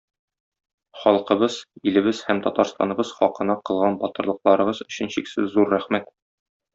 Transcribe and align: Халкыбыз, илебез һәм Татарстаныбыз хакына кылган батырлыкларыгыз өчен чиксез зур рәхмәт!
Халкыбыз, 1.01 1.57
илебез 1.91 2.21
һәм 2.29 2.39
Татарстаныбыз 2.47 3.11
хакына 3.19 3.57
кылган 3.71 3.99
батырлыкларыгыз 4.05 4.81
өчен 4.89 5.13
чиксез 5.17 5.53
зур 5.57 5.71
рәхмәт! 5.75 6.11